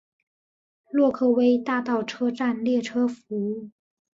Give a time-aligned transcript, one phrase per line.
[0.89, 3.69] 洛克威大道车站列车服务。